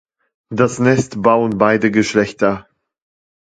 Das 0.49 0.79
Nest 0.79 1.21
bauen 1.21 1.59
beide 1.59 1.91
Geschlechter. 1.91 2.67